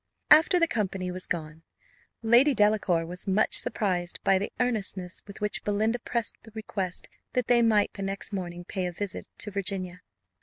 After 0.31 0.59
the 0.59 0.67
company 0.67 1.11
was 1.11 1.27
gone, 1.27 1.61
Lady 2.23 2.55
Delacour 2.55 3.05
was 3.05 3.27
much 3.27 3.59
surprised 3.59 4.19
by 4.23 4.39
the 4.39 4.51
earnestness 4.59 5.21
with 5.27 5.41
which 5.41 5.63
Belinda 5.63 5.99
pressed 5.99 6.37
the 6.41 6.49
request 6.55 7.07
that 7.33 7.45
they 7.45 7.61
might 7.61 7.93
the 7.93 8.01
next 8.01 8.33
morning 8.33 8.63
pay 8.65 8.87
a 8.87 8.91
visit 8.91 9.27
to 9.37 9.51
Virginia. 9.51 10.01